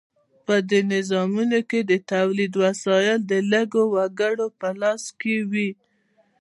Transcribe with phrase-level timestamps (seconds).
[0.45, 5.69] په دې نظامونو کې د تولید وسایل د لږو وګړو په لاس کې وي.